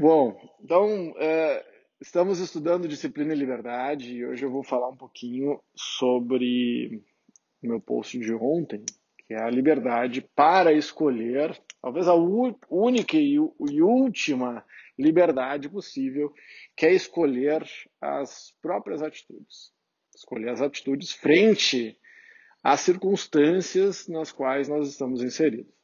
[0.00, 0.34] Bom,
[0.64, 1.62] então é,
[2.00, 7.02] estamos estudando disciplina e liberdade e hoje eu vou falar um pouquinho sobre
[7.62, 8.82] meu post de ontem,
[9.18, 14.64] que é a liberdade para escolher, talvez a única e, e última
[14.98, 16.32] liberdade possível,
[16.74, 17.62] que é escolher
[18.00, 19.70] as próprias atitudes.
[20.16, 21.94] Escolher as atitudes frente
[22.64, 25.79] às circunstâncias nas quais nós estamos inseridos.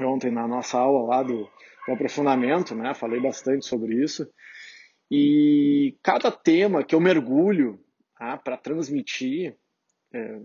[0.00, 1.48] Ontem, na nossa aula lá do
[1.84, 2.94] com aprofundamento, né?
[2.94, 4.28] Falei bastante sobre isso.
[5.10, 7.80] E cada tema que eu mergulho
[8.16, 9.56] tá, para transmitir,
[10.12, 10.40] é,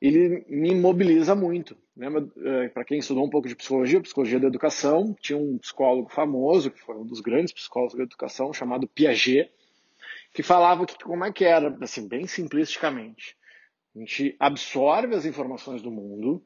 [0.00, 1.76] ele me mobiliza muito.
[1.96, 6.10] Lembra, é, para quem estudou um pouco de psicologia, psicologia da educação, tinha um psicólogo
[6.10, 9.50] famoso, que foi um dos grandes psicólogos da educação, chamado Piaget,
[10.34, 13.36] que falava que como é que era, assim, bem simplisticamente.
[13.94, 16.44] A gente absorve as informações do mundo,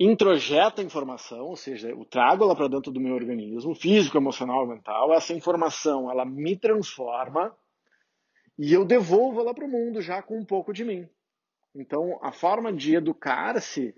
[0.00, 5.12] introjeta informação, ou seja, eu trago ela para dentro do meu organismo, físico, emocional, mental.
[5.12, 7.54] Essa informação, ela me transforma
[8.58, 11.06] e eu devolvo ela para o mundo já com um pouco de mim.
[11.74, 13.94] Então, a forma de educar-se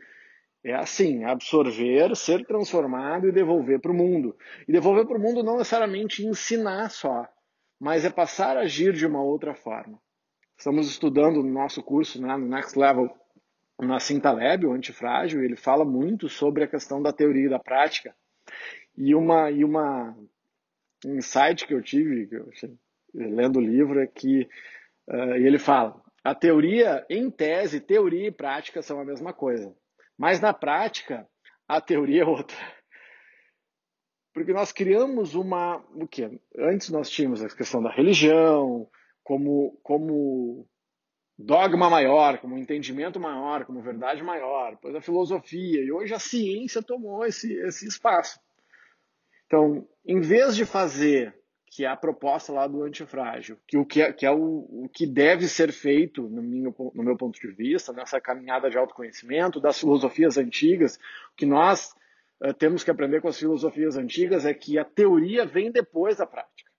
[0.65, 4.37] é assim: absorver, ser transformado e devolver para o mundo.
[4.67, 7.29] E devolver para o mundo não necessariamente ensinar só,
[7.79, 10.01] mas é passar a agir de uma outra forma.
[10.59, 13.09] Estamos estudando no nosso curso, né, no Next Level,
[13.87, 18.15] Nassim Taleb, o antifrágil, ele fala muito sobre a questão da teoria e da prática.
[18.97, 20.17] E uma e uma
[21.05, 22.51] um insight que eu tive que eu
[23.15, 24.49] lendo o livro é que
[25.09, 29.75] uh, ele fala: a teoria, em tese, teoria e prática são a mesma coisa,
[30.17, 31.27] mas na prática
[31.67, 32.57] a teoria é outra.
[34.33, 38.89] Porque nós criamos uma o que antes nós tínhamos a questão da religião
[39.23, 40.67] como como
[41.43, 46.83] dogma maior, como entendimento maior, como verdade maior, depois a filosofia, e hoje a ciência
[46.83, 48.41] tomou esse, esse espaço.
[49.47, 51.35] Então, em vez de fazer,
[51.67, 54.91] que é a proposta lá do antifrágil, que, o que, é, que é o, o
[54.93, 59.61] que deve ser feito, no meu, no meu ponto de vista, nessa caminhada de autoconhecimento,
[59.61, 61.95] das filosofias antigas, o que nós
[62.45, 66.27] uh, temos que aprender com as filosofias antigas é que a teoria vem depois da
[66.27, 66.71] prática.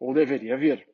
[0.00, 0.86] Ou deveria vir.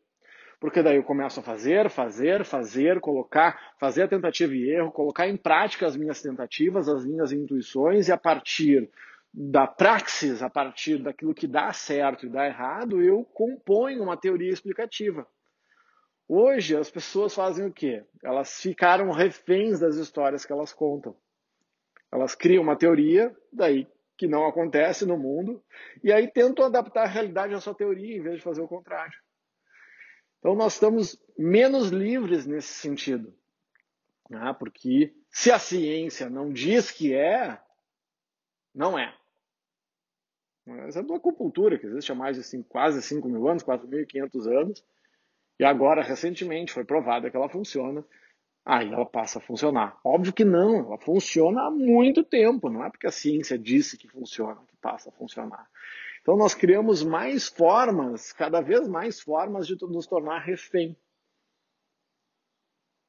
[0.59, 5.29] Porque daí eu começo a fazer, fazer, fazer, colocar, fazer a tentativa e erro, colocar
[5.29, 8.91] em prática as minhas tentativas, as minhas intuições, e a partir
[9.33, 14.51] da praxis, a partir daquilo que dá certo e dá errado, eu componho uma teoria
[14.51, 15.27] explicativa.
[16.27, 18.03] Hoje as pessoas fazem o quê?
[18.23, 21.15] Elas ficaram reféns das histórias que elas contam.
[22.11, 25.63] Elas criam uma teoria, daí que não acontece no mundo,
[26.03, 29.26] e aí tentam adaptar a realidade à sua teoria em vez de fazer o contrário.
[30.47, 33.35] Então, nós estamos menos livres nesse sentido.
[34.31, 34.55] Né?
[34.57, 37.61] Porque se a ciência não diz que é,
[38.73, 39.13] não é.
[40.87, 44.47] Essa é do acupuntura, que existe há mais de cinco, quase 5 mil anos, 4.500
[44.47, 44.85] anos,
[45.59, 48.05] e agora, recentemente, foi provada que ela funciona,
[48.65, 49.99] aí ela passa a funcionar.
[50.05, 54.07] Óbvio que não, ela funciona há muito tempo, não é porque a ciência disse que
[54.07, 55.69] funciona que passa a funcionar.
[56.27, 60.97] Então nós criamos mais formas, cada vez mais formas de nos tornar refém.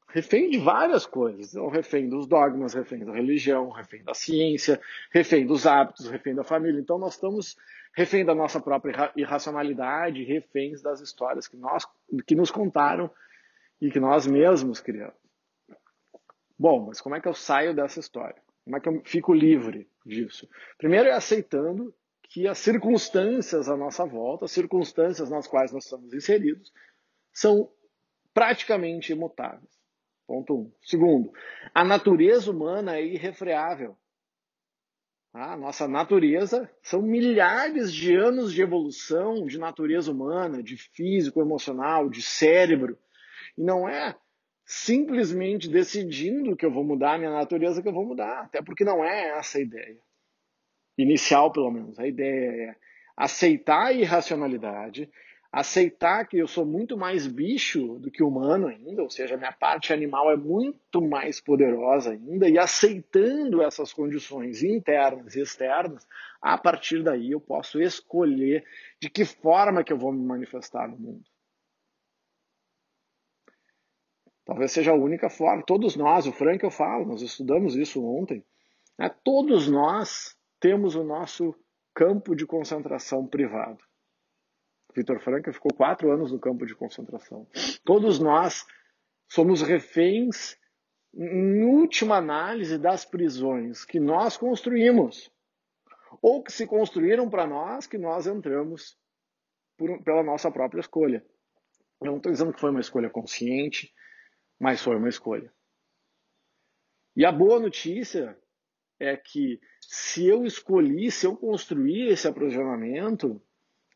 [0.09, 1.55] Refém de várias coisas.
[1.55, 4.79] Então, refém dos dogmas, refém da religião, refém da ciência,
[5.09, 6.79] refém dos hábitos, refém da família.
[6.79, 7.57] Então nós estamos
[7.91, 11.87] refém da nossa própria irracionalidade, reféns das histórias que, nós,
[12.23, 13.09] que nos contaram
[13.81, 15.17] e que nós mesmos criamos.
[16.55, 18.39] Bom, mas como é que eu saio dessa história?
[18.63, 20.47] Como é que eu fico livre disso?
[20.77, 21.91] Primeiro é aceitando
[22.29, 26.71] que as circunstâncias à nossa volta, as circunstâncias nas quais nós estamos inseridos,
[27.31, 27.71] são
[28.33, 29.77] praticamente imutáveis.
[30.27, 30.71] Ponto um.
[30.81, 31.31] Segundo,
[31.73, 33.97] a natureza humana é irrefreável.
[35.33, 42.09] A nossa natureza são milhares de anos de evolução de natureza humana, de físico, emocional,
[42.09, 42.97] de cérebro.
[43.57, 44.17] E não é
[44.65, 48.83] simplesmente decidindo que eu vou mudar a minha natureza que eu vou mudar, até porque
[48.83, 50.06] não é essa a ideia
[50.97, 51.99] inicial pelo menos.
[51.99, 52.75] A ideia é
[53.15, 55.09] aceitar a irracionalidade,
[55.51, 59.91] aceitar que eu sou muito mais bicho do que humano ainda, ou seja, minha parte
[59.91, 66.07] animal é muito mais poderosa ainda, e aceitando essas condições internas e externas,
[66.41, 68.63] a partir daí eu posso escolher
[69.01, 71.23] de que forma que eu vou me manifestar no mundo.
[74.45, 75.61] Talvez seja a única forma.
[75.61, 78.45] Todos nós, o Frank eu falo, nós estudamos isso ontem,
[78.97, 79.13] né?
[79.23, 81.55] todos nós temos o nosso
[81.93, 83.83] campo de concentração privado.
[84.95, 87.47] Vitor Franca ficou quatro anos no campo de concentração.
[87.83, 88.65] Todos nós
[89.29, 90.57] somos reféns,
[91.13, 95.31] em última análise, das prisões que nós construímos.
[96.21, 98.97] ou que se construíram para nós, que nós entramos
[99.77, 101.23] por, pela nossa própria escolha.
[102.01, 103.93] Eu não estou dizendo que foi uma escolha consciente,
[104.59, 105.53] mas foi uma escolha.
[107.15, 108.37] E a boa notícia
[108.99, 113.41] é que se eu escolhi, se eu construí esse aprisionamento,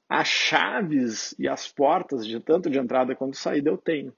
[0.07, 4.13] as chaves e as portas de tanto de entrada quanto de saída eu tenho.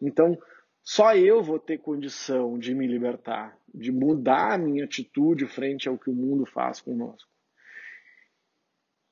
[0.00, 0.38] Então,
[0.82, 5.98] só eu vou ter condição de me libertar, de mudar a minha atitude frente ao
[5.98, 7.28] que o mundo faz conosco.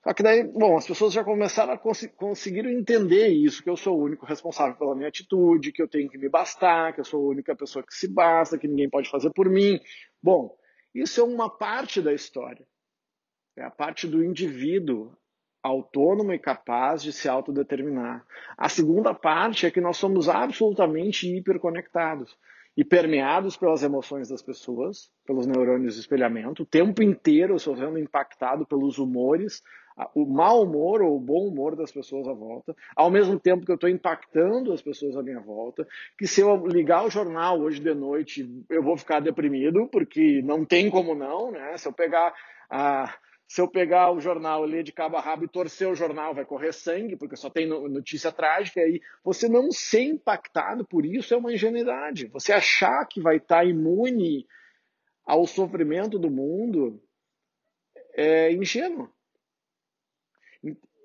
[0.02, 3.76] Só que daí, bom, as pessoas já começaram a cons conseguir entender isso, que eu
[3.76, 7.04] sou o único responsável pela minha atitude, que eu tenho que me bastar, que eu
[7.04, 9.78] sou a única pessoa que se basta, que ninguém pode fazer por mim.
[10.22, 10.56] Bom,
[10.94, 12.66] isso é uma parte da história.
[13.56, 15.12] É a parte do indivíduo
[15.62, 18.24] autônomo e capaz de se autodeterminar.
[18.56, 22.36] A segunda parte é que nós somos absolutamente hiperconectados
[22.76, 27.98] e permeados pelas emoções das pessoas, pelos neurônios de espelhamento, o tempo inteiro eu sendo
[27.98, 29.62] impactado pelos humores,
[30.14, 33.70] o mau humor ou o bom humor das pessoas à volta, ao mesmo tempo que
[33.70, 35.86] eu estou impactando as pessoas à minha volta,
[36.16, 40.64] que se eu ligar o jornal hoje de noite eu vou ficar deprimido, porque não
[40.64, 41.76] tem como não, né?
[41.76, 42.34] Se eu pegar
[42.70, 43.14] a
[43.48, 46.44] se eu pegar o jornal, ler de cabo a rabo e torcer o jornal, vai
[46.44, 48.78] correr sangue, porque só tem notícia trágica.
[48.82, 52.26] E você não ser impactado por isso é uma ingenuidade.
[52.26, 54.46] Você achar que vai estar imune
[55.24, 57.02] ao sofrimento do mundo
[58.14, 59.08] é ingênuo.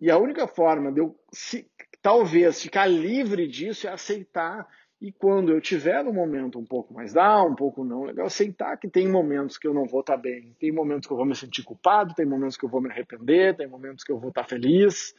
[0.01, 1.69] E a única forma de eu, se,
[2.01, 4.67] talvez, ficar livre disso é aceitar
[5.03, 8.77] e quando eu tiver um momento um pouco mais down, um pouco não legal, aceitar
[8.77, 11.35] que tem momentos que eu não vou estar bem, tem momentos que eu vou me
[11.35, 14.45] sentir culpado, tem momentos que eu vou me arrepender, tem momentos que eu vou estar
[14.45, 15.13] feliz.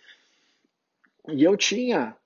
[1.28, 2.16] E eu tinha,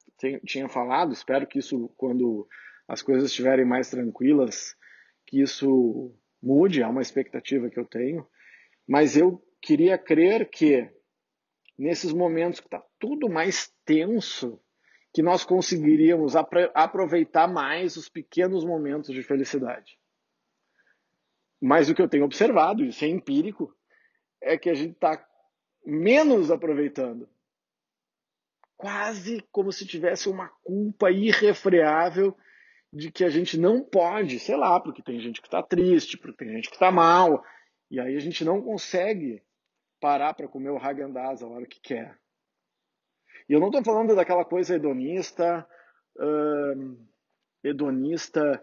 [0.46, 2.46] tinha falado, espero que isso, quando
[2.87, 4.76] as coisas estiverem mais tranquilas,
[5.26, 8.25] que isso mude, é uma expectativa que eu tenho.
[8.87, 10.88] Mas eu queria crer que
[11.78, 14.60] nesses momentos que está tudo mais tenso,
[15.14, 16.34] que nós conseguiríamos
[16.75, 19.98] aproveitar mais os pequenos momentos de felicidade.
[21.60, 23.75] Mas o que eu tenho observado, isso é empírico,
[24.40, 25.25] é que a gente está
[25.84, 27.28] menos aproveitando.
[28.76, 32.36] Quase como se tivesse uma culpa irrefreável
[32.92, 36.44] de que a gente não pode, sei lá, porque tem gente que está triste, porque
[36.44, 37.44] tem gente que está mal,
[37.90, 39.42] e aí a gente não consegue
[40.00, 42.18] parar para comer o Häagen-Dazs a hora que quer.
[43.48, 45.66] E eu não estou falando daquela coisa hedonista,
[47.62, 48.60] hedonista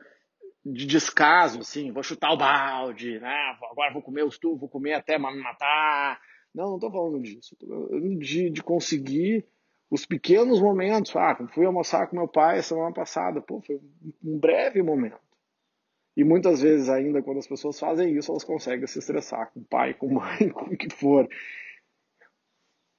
[0.66, 3.56] de descaso, assim, vou chutar o balde, né?
[3.70, 6.20] agora vou comer os tu, vou comer até me matar.
[6.54, 7.56] Não, não estou falando disso.
[8.20, 9.46] De, de conseguir
[9.92, 11.16] os pequenos momentos.
[11.16, 13.42] Ah, fui almoçar com meu pai semana passada.
[13.42, 13.80] Pô, foi
[14.24, 15.20] um breve momento.
[16.16, 19.66] E muitas vezes ainda, quando as pessoas fazem isso, elas conseguem se estressar com o
[19.66, 21.28] pai, com mãe, com o que for.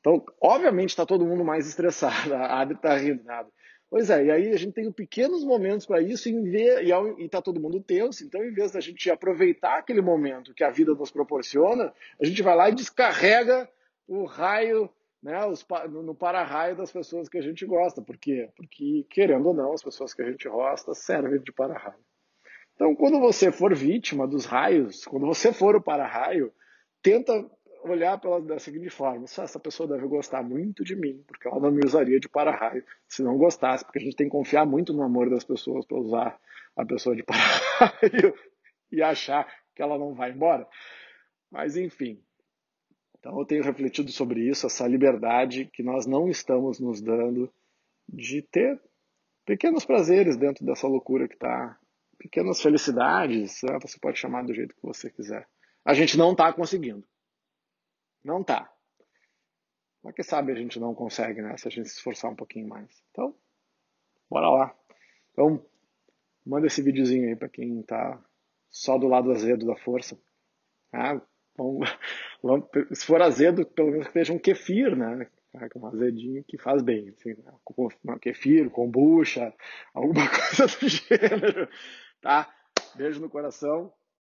[0.01, 2.35] Então, obviamente, está todo mundo mais estressado.
[2.35, 3.49] A Adri está rindo nada.
[3.89, 7.81] Pois é, e aí a gente tem pequenos momentos para isso e está todo mundo
[7.81, 8.25] tenso.
[8.25, 12.43] Então, em vez da gente aproveitar aquele momento que a vida nos proporciona, a gente
[12.43, 13.69] vai lá e descarrega
[14.09, 14.91] o raio
[15.23, 18.03] né, os, no para-raio das pessoas que a gente gosta.
[18.03, 18.49] Por quê?
[18.57, 21.99] Porque, querendo ou não, as pessoas que a gente gosta servem de para-raio.
[22.77, 26.53] Então, quando você for vítima dos raios, quando você for o para-raio,
[27.03, 27.33] tenta
[27.83, 31.71] olhar pela, da seguinte forma: essa pessoa deve gostar muito de mim, porque ela não
[31.71, 35.03] me usaria de para-raio se não gostasse, porque a gente tem que confiar muito no
[35.03, 36.39] amor das pessoas para usar
[36.77, 38.35] a pessoa de para-raio
[38.93, 40.69] e achar que ela não vai embora.
[41.51, 42.21] Mas enfim.
[43.19, 47.51] Então eu tenho refletido sobre isso, essa liberdade que nós não estamos nos dando
[48.09, 48.81] de ter
[49.45, 51.77] pequenos prazeres dentro dessa loucura que está,
[52.19, 55.49] pequenas felicidades, você pode chamar do jeito que você quiser.
[55.85, 57.07] A gente não está conseguindo.
[58.25, 58.71] Não tá.
[60.03, 61.57] Mas que sabe a gente não consegue, né?
[61.57, 62.91] Se a gente se esforçar um pouquinho mais.
[63.11, 63.35] Então,
[64.29, 64.77] bora lá.
[65.33, 65.65] Então,
[66.45, 68.21] manda esse videozinho aí para quem tá
[68.71, 70.19] só do lado azedo da força.
[70.93, 71.21] Ah,
[71.57, 71.89] vamos,
[72.93, 75.29] se for azedo, pelo menos que seja um kefir, né?
[75.75, 77.09] Um azedinho que faz bem.
[77.09, 78.19] Assim, né?
[78.21, 79.55] Kefir, kombucha,
[79.95, 81.69] alguma coisa do gênero.
[82.27, 82.53] Tá?
[82.97, 83.93] Beijo no coração.